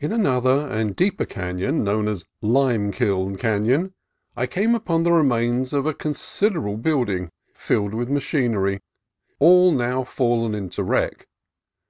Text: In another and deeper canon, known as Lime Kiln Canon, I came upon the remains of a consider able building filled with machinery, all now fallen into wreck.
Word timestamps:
In 0.00 0.12
another 0.12 0.68
and 0.68 0.94
deeper 0.94 1.24
canon, 1.24 1.82
known 1.82 2.08
as 2.08 2.26
Lime 2.42 2.92
Kiln 2.92 3.36
Canon, 3.38 3.94
I 4.36 4.46
came 4.46 4.74
upon 4.74 5.02
the 5.02 5.12
remains 5.12 5.72
of 5.72 5.86
a 5.86 5.94
consider 5.94 6.62
able 6.68 6.76
building 6.76 7.30
filled 7.54 7.94
with 7.94 8.10
machinery, 8.10 8.82
all 9.38 9.72
now 9.72 10.04
fallen 10.04 10.54
into 10.54 10.82
wreck. 10.82 11.26